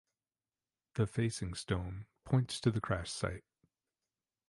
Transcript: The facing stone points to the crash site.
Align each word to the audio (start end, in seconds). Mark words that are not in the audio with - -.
The 0.95 1.05
facing 1.05 1.53
stone 1.53 2.07
points 2.25 2.59
to 2.61 2.71
the 2.71 2.81
crash 2.81 3.11
site. 3.11 3.43